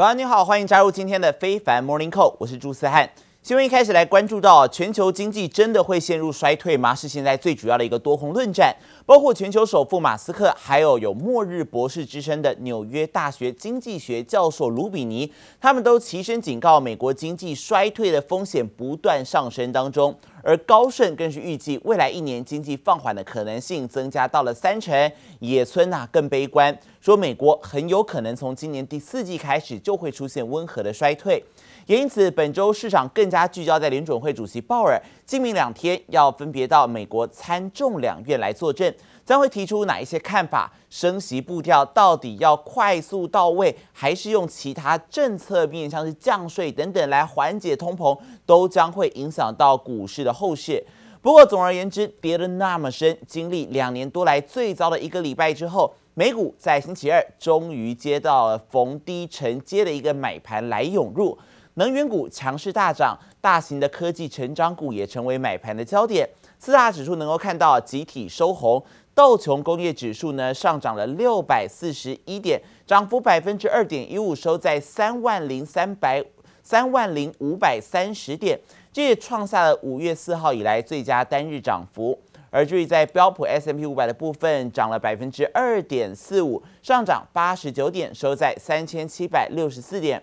[0.00, 3.10] 早安，你好，欢迎加入今天的非凡 Morning Call，我是朱思翰。
[3.42, 6.94] 新闻一开始来关注到，全球经济真的会陷入衰退吗？
[6.94, 8.76] 是现在最主要的一个多空论战。
[9.06, 20.14] 包括全球首富马斯克，还有有末日博士之称的纽约大学经济学教授卢比尼，他们都齐声警告，美国经济衰退的风险不断上升当中。
[20.42, 25.10] 而高盛更是预计，未来一年经济放缓的可能性增加到了三成。
[25.38, 31.42] 野村呐更悲观，说美国很有可能从今年第四季开始就会出现温和的衰退。
[31.90, 38.94] 也因此，本周市场更加聚焦在联准会主席鲍尔今明两天要分别到美国参众两院来作证，
[39.24, 40.72] 将会提出哪一些看法？
[40.88, 48.16] 升息步调到底要快速到位，还是用其他政策面，像是降税等等来缓解通膨，
[48.46, 50.86] 都将会影响到股市的后市。
[51.20, 61.36] 不过，总而言之，跌得那么深，经历两年多来最糟的一个礼拜之后，美股在星期二终于接到了逢低承接的一个买盘来涌入。
[61.80, 66.28] 能源股强势大涨，大型的科技成长股也成为买盘的焦点。
[66.58, 76.22] 四大指数能够看到集体收红，道琼工业指数呢上涨了六百四十一点，涨幅百分之二点一五，收在三万零三百
[76.62, 78.60] 三万零五百三十点，
[78.92, 82.18] 这也创下了五月四号以来最佳单日涨幅。
[82.50, 90.22] 而至于在标普 S M P 五百的部分，涨了百分之二点四五，上涨八十九点，收在三千七百六十四点。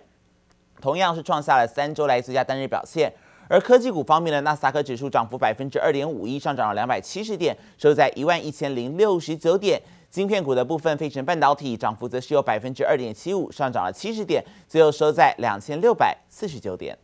[0.81, 3.13] 同样是创下了三周来最佳单日表现，
[3.47, 9.81] 而科技股方面呢，纳斯达克指数涨幅百分之二点五一，上涨了两百七十点，收在一万一千零六十九点。
[10.09, 16.97] 晶片股的部分，费城半导体涨幅则是有百分之二点七五，上涨了七十点，最后收在两千六百四十九点。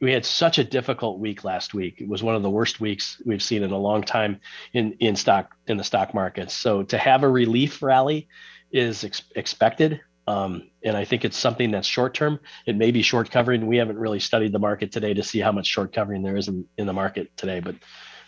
[0.00, 2.02] We had such a difficult week last week.
[2.02, 4.40] It was one of the worst weeks we've seen in a long time
[4.72, 6.50] in in stock in the stock market.
[6.50, 8.26] So to have a relief rally
[8.70, 10.00] is ex expected.
[10.29, 12.39] Um, and I think it's something that's short term.
[12.67, 13.65] It may be short covering.
[13.65, 16.47] We haven't really studied the market today to see how much short covering there is
[16.47, 17.75] in, in the market today, but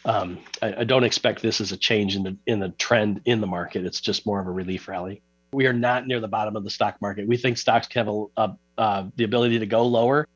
[0.05, 3.39] um, I, I, don't expect this as a change in the in the trend in
[3.39, 3.85] the market.
[3.85, 5.21] It's just more of a relief rally.
[5.53, 7.27] We are not near the bottom of the stock market.
[7.27, 10.27] We think stocks have a, a, uh, the ability to go lower.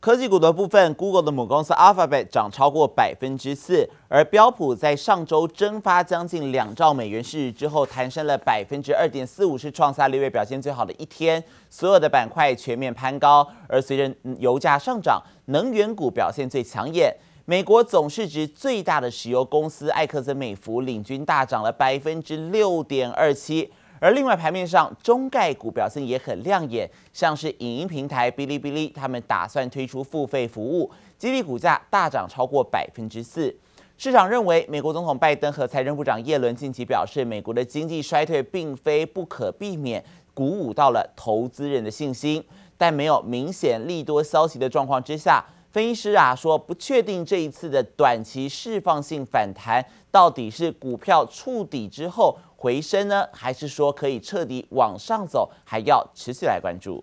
[0.00, 11.44] 科技股的部分，Google 的母公司 Alphabet 涨超过百分之四，而标普在上周蒸发将近两兆美元市值之后，弹升了百分之二点四五，是创下六月表现最好的一天。
[11.68, 17.14] 所有的板块全面攀高，而随着油价上涨，能源股表现最抢眼。
[17.44, 23.70] 美国总市值最大的石油公司艾克森美孚领军大涨了百分之六点二七。
[24.00, 33.54] 而另外盘面上，中概股表现也很亮眼，像是影音平台哔哩哔哩，他们打算推出付费服务，激励股价大涨超过百分之四。
[33.98, 42.42] 市场认为，美国总统拜登和财政部长耶伦近期表示，美国的经济衰退并非不可避免，鼓舞到了投资人的信心。
[42.78, 52.38] 但没有明显利多消息的状况之下，分析师啊说，不确定这一次的短期释放性反弹到底是股票触底之后。
[52.60, 55.50] 回升呢，还是说可以彻底往上走？
[55.64, 57.02] 还要持续来关注。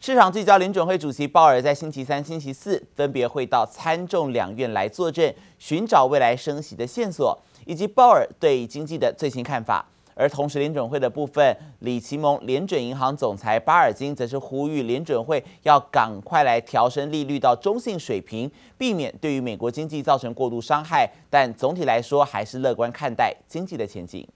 [0.00, 9.84] 市场聚焦联准会主席鲍尔在星期三、星期四分别会到参众两院来坐镇，寻找未来升息的线索，以及鲍尔对经济的最新看法。
[10.17, 21.11] 而同时，联准会的部分，里奇蒙联准银行总裁巴尔金则是呼吁联准会要赶快来调升利率到中性水平，避免对于美国经济造成过度伤害。
[21.31, 24.27] 但总体来说，还是乐观看待经济的前景。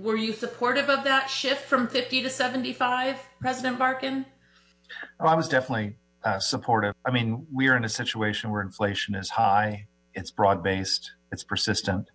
[0.00, 4.24] Were you supportive of that shift from 50 to 75, President Barkin?
[5.18, 6.94] Oh, I was definitely uh, supportive.
[7.02, 12.10] I mean, we are in a situation where inflation is high, it's broad-based, it's persistent,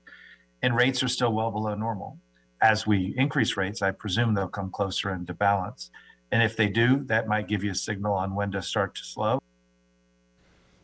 [0.64, 2.18] and rates are still well below normal.
[2.65, 5.91] As we increase rates, I presume they'll come closer into balance.
[6.31, 9.03] And if they do, that might give you a signal on when to start to
[9.05, 9.41] slow.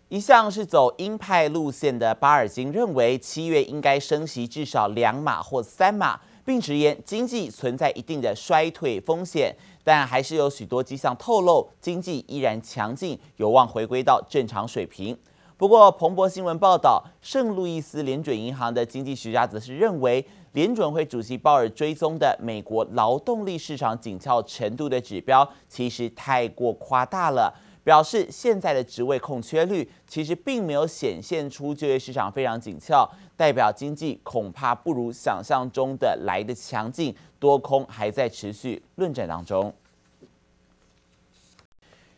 [0.08, 15.16] 一向是走鹰派路线的巴尔金认为，七月应该升息至少两码或三码，并直言经济存在一定的衰退风险，但还是有许多迹象透露经济依然强劲，有望回归到正常水平。
[15.56, 27.54] 不过，彭博新闻报道，圣路易斯联准银行的经济学家则是认为，联准会主席鲍尔追踪的美国劳动力市场紧俏程度的指标，其实太过夸大了，
[27.84, 39.72] 表示现在的职位空缺率其实并没有显现出就业市场非常紧俏，代表经济恐怕不如想象中的来的强劲，多空还在持续论战当中。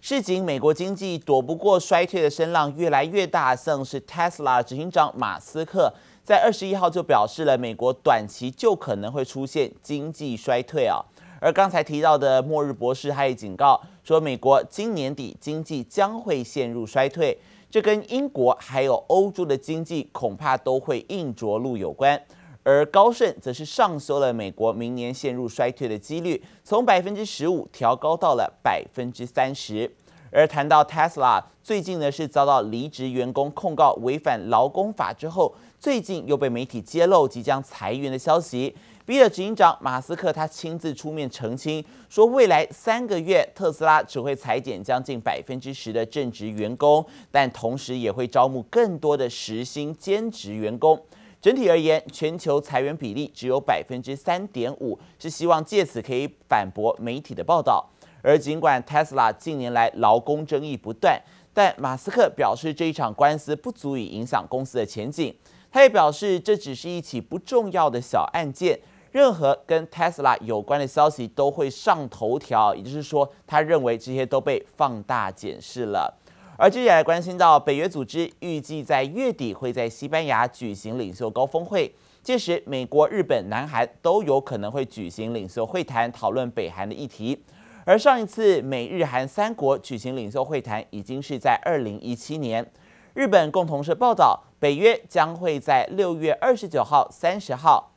[0.00, 11.02] 市井美国经济躲不过衰退的声浪越来越大，像是 Tesla 执行长马斯克在二十一号就表示了，美国短期就可能会出现经济衰退啊。
[11.40, 17.36] 而刚才提到的末日博士，他也警告说，美国今年底经济将会陷入衰退，
[17.69, 22.22] 这跟英国还有欧洲的经济恐怕都会硬着陆有关。
[22.62, 29.92] 而高盛则是上修了美国明年陷入衰退的几率，从百分之十五调高到了百分之三十。
[30.30, 35.52] 而谈到 Tesla，最近呢是遭到离职员工控告违反劳工法之后，
[35.82, 38.73] 最近又被媒体揭露即将裁员的消息。
[39.05, 50.96] 逼得执行长马斯克他亲自出面澄清，说未来三个月特斯拉只会裁减将近百分之十的正职员工，但同时也会招募更多的时薪兼职员工。
[51.40, 57.85] 整体而言，全球裁员比例只有百分之三点五，是希望借此可以反驳媒体的报道。
[58.23, 61.20] 而尽管 Tesla 近年来劳工争议不断，
[61.52, 65.35] 但马斯克表示这一场官司不足以影响公司的前景。
[65.72, 68.78] 他也表示，这只是一起不重要的小案件。
[69.10, 76.19] 任何跟 Tesla 有关的消息都会上头条，也就是说，他认为这些都被放大检视了。
[76.56, 87.42] 而接下来关心到北约组织预计在月底会在西班牙举行领袖高峰会，届时美国、日本、南韩都有可能会举行领袖会谈，讨论北韩的议题。
[87.84, 92.66] 而上一次美日韩三国举行领袖会谈已经是在二零一七年。
[93.14, 97.93] 日本共同社报道，北约将会在六月二十九号、三十号。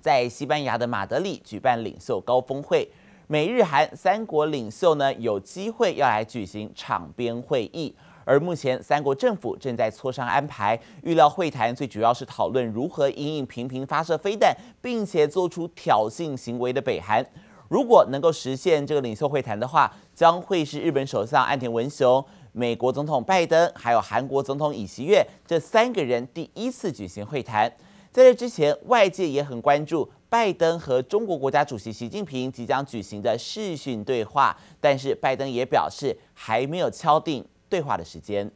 [0.00, 2.90] 在西班牙的马德里举办领袖高峰会，
[3.28, 7.94] 美日韩三国领袖呢有机会要来举行场边会议，
[8.24, 17.24] 而目前三国政府正在磋商安排，预料会谈最主要是讨论如何因应频频发射飞弹，并且做出挑衅行为的北韩。
[17.68, 27.72] 如果能够实现这个领袖会谈的话，将会是日本首相岸田文雄、美国总统拜登还有韩国总统尹锡悦这三个人第一次举行会谈。
[28.12, 38.50] 在这之前，外界也很关注拜登和中国国家主席习近平即将举行的视讯对话，但是拜登也表示还没有敲定对话的时间。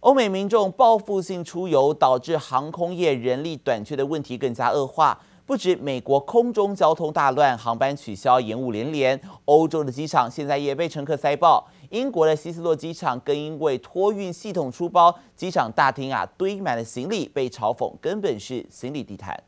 [0.00, 5.20] 欧美民众报复性出游导致航空业人力短缺的问题更加恶化。
[5.48, 11.66] 不止美国空中交通大乱，航班取消延误连连，欧洲的机场现在也被乘客塞爆。
[11.88, 19.42] 英国的希斯洛机场更因为托运系统出包，机场大厅啊堆满了行李，被嘲讽根本是行李地毯。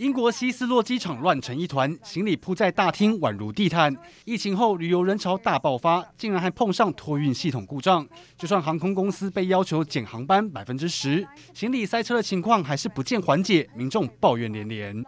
[0.00, 3.94] 英国希斯洛机场乱成一团，行李铺在大厅宛如地毯。
[4.24, 8.08] 疫情后旅游人潮大爆发，竟然还碰上托运系统故障。
[8.38, 15.04] 就算航空公司被要求减航班百分之十，行李塞车的情况还是不见缓解，民众抱怨连连。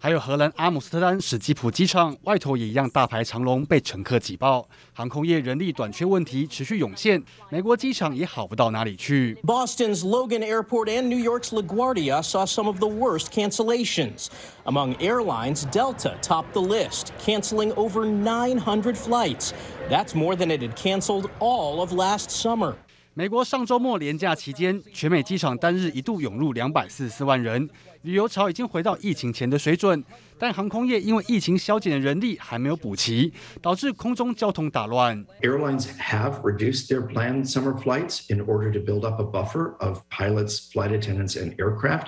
[0.00, 4.64] 还有荷兰阿姆斯特丹史基普机场外头也一样大排长龙，被乘客挤爆。
[4.92, 9.36] 航空业人力短缺问题持续涌现，美国机场也好不到哪里去。
[9.44, 14.28] Boston's Logan Airport and New York's LaGuardia saw some of the worst cancellations.
[14.66, 19.52] Among airlines, Delta topped the list, canceling over 900 flights.
[19.90, 22.76] That's more than it had canceled all of last summer.
[23.14, 27.68] 美国上周末连假期间，全美机场单日一度涌入两百四十四万人，
[28.03, 30.03] 旅游潮已经回到疫情前的水准。
[30.37, 33.31] 但航空业因为疫情削减的人力还没有补齐，
[33.61, 35.25] 导致空中交通大乱。
[35.41, 40.69] Airlines have reduced their planned summer flights in order to build up a buffer of pilots,
[40.71, 42.07] flight attendants, and aircraft,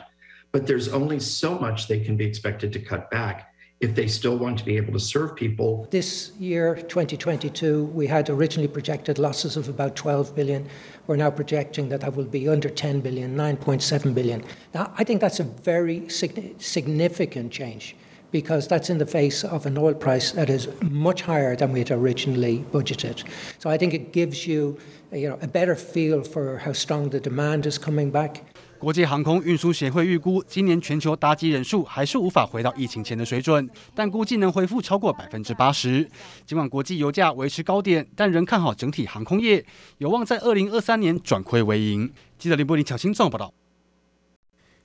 [0.52, 3.49] but there's only so much they can be expected to cut back.
[3.81, 5.89] if they still want to be able to serve people.
[5.91, 10.69] This year, 2022, we had originally projected losses of about 12 billion.
[11.07, 14.45] We're now projecting that that will be under 10 billion, 9.7 billion.
[14.75, 17.97] Now, I think that's a very significant change
[18.33, 21.81] because that's in the face of an oil price that is much higher than we
[21.81, 23.25] had originally budgeted.
[23.59, 24.79] So I think it gives you,
[25.11, 28.45] you know, a better feel for how strong the demand is coming back.
[28.81, 36.09] 国际航空运输协会预估，今年全球搭机人数还是无法回到疫情前的水准，但估计能恢复超过百分之八十。
[36.47, 39.63] 尽管国际油价维持高点，但仍看好整体航空业，
[39.99, 42.11] 有望在二零二三年转亏为盈。
[42.39, 43.53] 记者林柏林、巧清综合报道。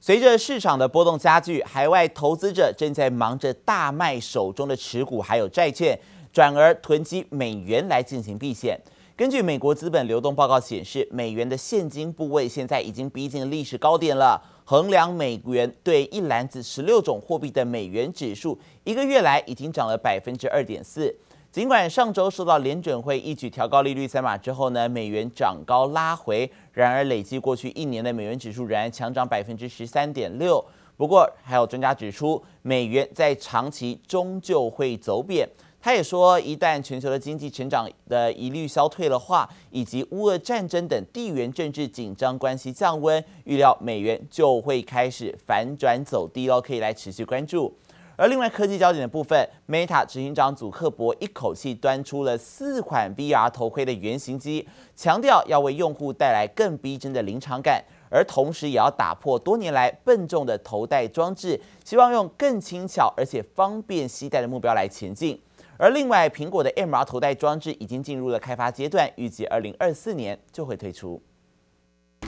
[0.02, 5.98] 随着市场的波动加剧，海外投资者正在忙着大卖手中的持股还有债券，
[6.34, 8.78] 转而囤积美元来进行避险。
[9.18, 14.42] 根据美国资本流动报告显示，美元的现金部位现在已经逼近历史高点了。
[14.66, 21.16] 衡量美元对一篮子十六种货币的美元指数，一个月来已经涨了百分之二点四。
[21.50, 30.62] 尽管上周受到联准会一举调高利率三码之后呢，美元涨高拉回，然而累计过去一年的美元指数仍然强涨百分之十三点六。
[30.98, 35.48] 不过，还有专家指出，美元在长期终究会走贬。
[35.86, 47.72] 他也说，一旦全球的经济成长的疑虑消退的话，以及乌俄战争等地缘政治紧张关系降温，预料美元就会开始反转走低喽，可以来持续关注。
[48.16, 65.40] 而另外科技焦点的部分，Meta 执行长祖克伯一口气端出了四款 VR 头盔的原型机，强调要为用户带来更逼真的临场感，而同时也要打破多年来笨重的头戴装置，希望用更轻巧而且方便携带的目标来前进。
[65.78, 71.22] 而另外，苹果的 MR 头戴装置已经进入了开发阶段，预计二零二四年就会推出。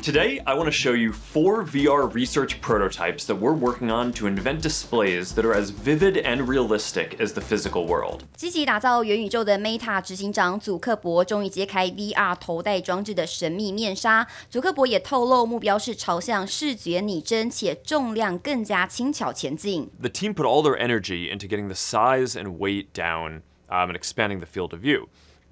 [0.03, 4.27] Today, I want to show you four VR research prototypes that we're working on to
[4.27, 8.25] invent displays that are as vivid and realistic as the physical world.
[8.35, 14.27] 积极打造元宇宙的 Meta 执行长祖克伯终于揭开 VR 头戴装置的神秘面纱。
[14.51, 19.89] 祖克伯也透露，目标是朝向视觉拟真且重量更加轻巧前进。
[20.01, 24.41] The team put all their energy into getting the size and weight down um, and expanding
[24.41, 25.07] the field of view.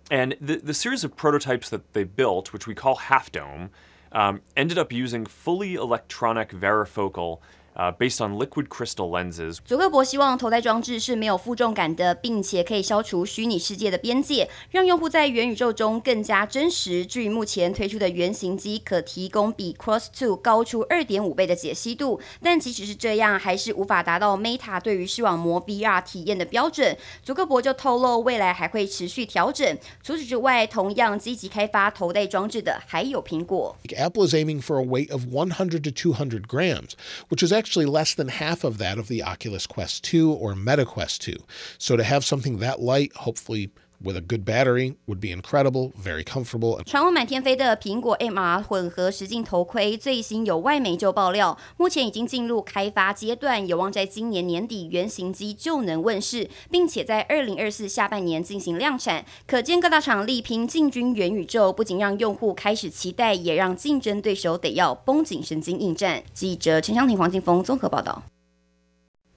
[0.09, 3.71] And the, the series of prototypes that they built, which we call Half Dome,
[4.12, 7.40] um, ended up using fully electronic varifocal
[7.77, 9.58] Uh, based on liquid crystal lenses.
[9.65, 17.05] 祖克伯希望头戴装置是没有负重感的，并且可以消除虚拟世界的边界，让用户在元宇宙中更加真实。
[17.05, 26.98] 至于目前推出的原型机，可提供比 Cross Two 高出二点五倍的解析度，但即使是这样，还是无法达到 Meta 对于视网膜 VR 体验的标准。
[27.24, 29.77] 祖克伯就透露，未来还会持续调整。
[30.01, 33.75] 除此之外，同样积极开发头戴装置的还有苹果。
[33.98, 36.91] Apple is aiming for a weight of 100 to 200 grams,
[37.27, 40.86] which is actually less than half of that of the Oculus Quest 2 or Meta
[40.86, 41.36] Quest 2.
[41.79, 43.72] So to have something that light, hopefully
[44.06, 46.82] with a good battery would be incredible, very comfortable.
[46.84, 59.26] 传闻满天飞的苹果 MR 混合实境头盔，最新有外媒就爆料，目前已经进入开发阶段，有望在今年年底原型机就能问世，并且在二零二四下半年进行量产。
[59.48, 66.24] 可见各大厂力拼进军元宇宙，不仅让用户开始期待，也让竞争对手得要绷紧神经应战。
[66.34, 68.22] 记者陈湘婷、黄金峰综合报道。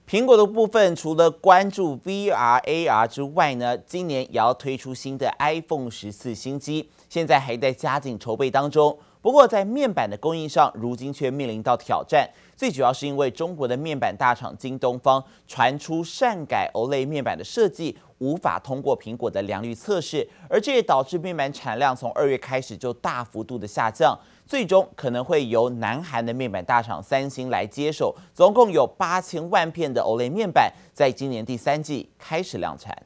[0.09, 8.97] 苹果的部分除了关注 VR、AR 之外呢，今年也要推出新的 iPhone 十四新机，现在还在加紧筹备当中。
[9.21, 24.17] 不过在面板的供应上，如今却面临到挑战，最主要是因为中国的面板大厂京东方传出擅改 OLED 面板的设计，无法通过苹果的良率测试，而这也导致面板产量从二月开始就大幅度的下降。
[24.49, 32.97] 最终可能会由南韩的面板大厂三星来接手，总共有八千万片的 OLED 面板，在今年第三季开始量产。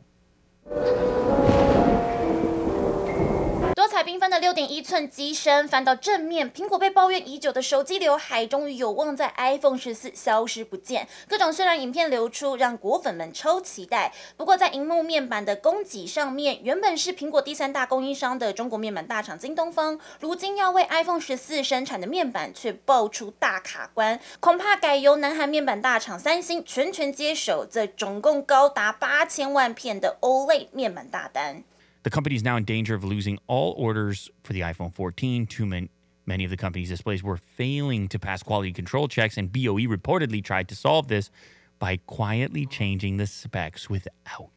[4.14, 11.08] 缤纷的六点一寸机身翻到正面，苹果被抱怨已久的手机刘海终于有望在 iPhone 十四消失不见。
[11.28, 14.14] 各种渲染影片流出，让果粉们超期待。
[14.38, 31.64] 不过在荧幕面板的供给上面，原本是苹果第三大供应商的中国面板大厂京东方，如今要为 iPhone 十四生产的面板却爆出大卡关，恐怕改由南韩面板大厂三星全权接手这总共高达八千万片的 OLED 面板大单。
[32.04, 35.48] The company is now in danger of losing all orders for the iPhone 14.
[35.48, 35.90] Too many,
[36.26, 40.44] many of the company's displays were failing to pass quality control checks, and BOE reportedly
[40.44, 41.32] tried to solve this
[41.80, 44.50] by quietly changing the specs without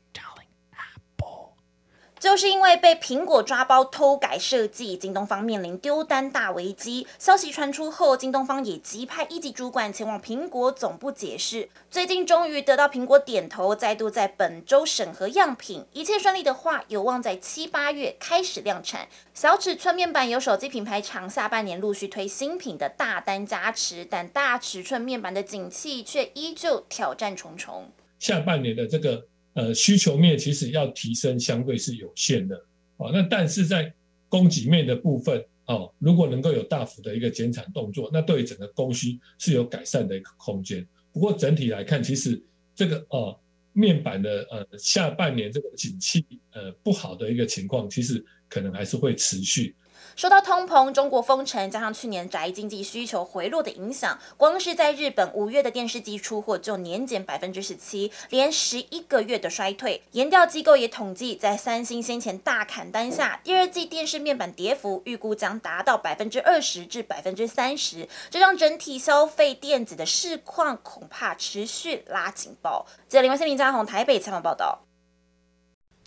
[2.19, 7.07] 就是因为被苹果抓包偷改设计，京东方面临丢单大危机。
[7.19, 11.69] 消息传出后，京东方也急派一级主管前往苹果总部解释。
[11.91, 19.09] 最近终于得到苹果点头，再度在本周审核样品，一切顺利的话，有望在七八月开始量产。
[19.35, 27.93] 小尺寸面板有手机品牌厂下半年陆续推新品的大单加持，但大尺寸面板的景气却依旧挑战重重。
[28.19, 29.27] 下半年的这个。
[29.57, 32.55] 呃，需求面其实要提升相对是有限的，
[32.99, 33.91] 哦，那但是在
[34.29, 40.87] 供给面的部分，哦，如果能够有大幅的一个减产动作，那对于整个供需是有改善的一个空间。
[41.11, 42.39] 不过整体来看，其实
[42.75, 43.41] 这个哦
[43.73, 49.75] 面板的呃下半年这个景气呃不好的一个情况，其实可能还是会持续。
[50.15, 60.03] 受到通膨、中国封城，加上去年宅经济需求回落的影响，光是在日本五月的电视机出货就年减百分之十七，连十一个月的衰退。
[60.13, 72.87] 研调机构也统计，在三星先前大砍单下，第二季电视面板跌幅预估将达到百分之二十至百分之三十，这让整体消费电子的市况恐怕持续拉警报。
[73.09, 74.81] 记者林文森、林嘉宏台北采访报道。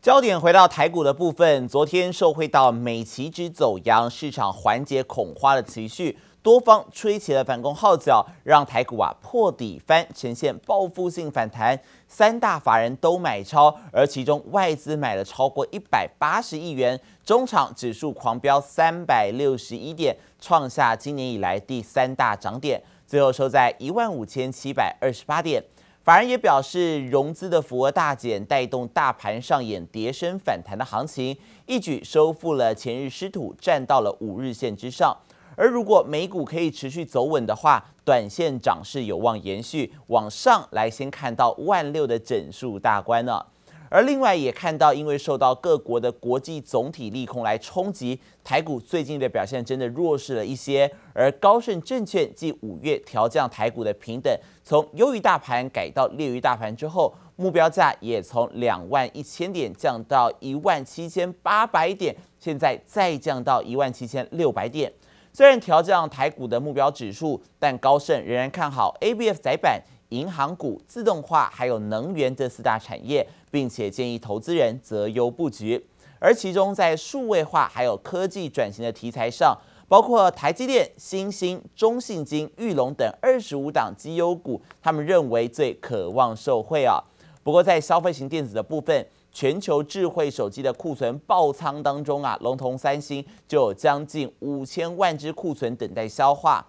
[0.01, 11.77] 焦点回到台股的部分，昨天受惠到美期指走扬，市场缓解恐慌的情绪，多方吹起了反攻号角，让台股啊破底翻，呈现报复性反弹。
[12.07, 25.61] 三大法人都买超，而其中外资买了超过一百八十亿元，中场指数狂飙三百六十一点，创下今年以来第三大涨点，最后收在一万五千七百二十八点。
[26.01, 31.37] 法人也表示，融资的幅额大减，带动大盘上演跌升反弹的行情，
[31.67, 35.15] 一举收复了前日失土，站到了五日线之上。
[35.55, 43.45] 而如果美股可以持续走稳的话，短线涨势有望延续，往上来先看到万六的整数大关呢。
[43.89, 50.89] 而另外也看到，因为受到各国的国际总体利空来冲击，台股最近的表现真的弱势了一些。
[51.13, 54.31] 而高盛证券继五月调降台股的平等，
[54.63, 64.91] 从优于大盘改到劣于大盘之后，目标价也从两万一千点降到一万七千八百点，现在再降到一万七千六百点。
[65.33, 73.27] 虽然调降台股的目标指数，但高盛仍然看好 ABF 载板、银行股、自动化还有能源这四大产业。
[73.51, 75.85] 并且建议投资人择优布局，
[76.19, 87.03] 而其中在数位化还有科技转型的题材上，包括台积电、新兴、中信金、玉龙等二十五档绩优股，他们认为最渴望受惠啊。
[87.43, 96.63] 不过在消费型电子的部分，全球智慧手机的库存爆仓当中啊，龙头三星就有将近五千万只库存等待消化，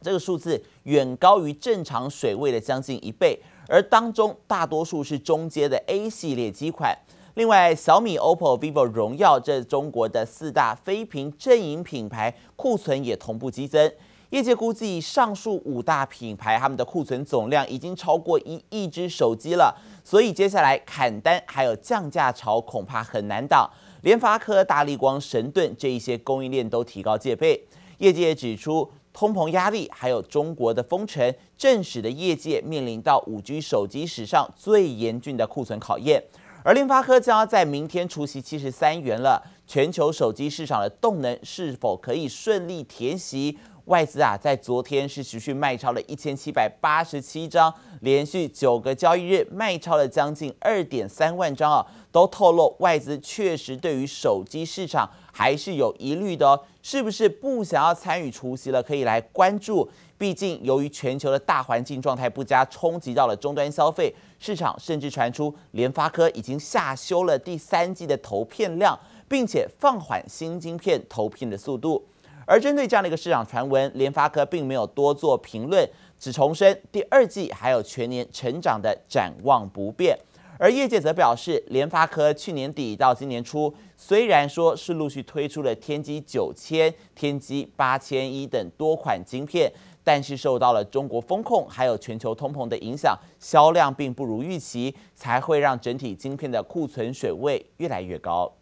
[0.00, 3.38] 这个数字远高于正常水位的将近一倍。
[3.68, 6.96] 而当中大多数是中阶的 A 系列机款，
[7.34, 13.92] 另外小米、OPPO、vivo、荣耀这中国的四大非屏阵营品牌库存也同步激增。
[14.30, 23.70] 业界估计，上述五大品牌他们的库存总量已经超过一亿只手机了，所以接下来砍单还有降价潮恐怕很难挡。
[24.00, 27.62] 联发科、大立光、神盾这一些供应链都提高戒备。
[27.98, 28.90] 业界指出。
[29.18, 36.22] 通膨压力，还有中国的封城，正使得业界面临到五 G 手机史上最严峻的库存考验。
[36.62, 43.58] 而联发科将要在明天出息七十三元了，全球手机市场的动能是否可以顺利填息？
[43.86, 56.60] 外资啊，在昨天是持续卖超了一千七百八十七张，连续九个交易日卖超了将近二点三万张啊，都透露外资确实对于手机市场还是有疑虑的哦。
[56.90, 58.82] 是不是不想要参与除夕了？
[58.82, 59.86] 可以来关注。
[60.16, 68.98] 毕竟，由于全球的大环境状态不佳，冲击到了终端消费市场，甚至传出联发科已经下修了第三季的投片量，
[69.28, 72.02] 并且放缓新晶片投片的速度。
[72.46, 75.86] 而针对这样的一个市场传闻，联发科并没有多做评论，
[76.18, 80.18] 只重申第二季还有全年成长的展望不变。
[80.60, 98.52] 而业界则表示，联发科去年底到今年初，虽然说是陆续推出了天玑九千、天玑八千一等多款晶片，但是受到了中国风控还有全球通膨的影响，销量并不如预期，才会让整体晶片的库存水位越来越高。